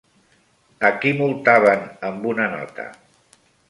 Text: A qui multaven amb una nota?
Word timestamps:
A 0.89 0.91
qui 1.03 1.13
multaven 1.21 1.87
amb 2.11 2.29
una 2.35 2.53
nota? 2.59 2.91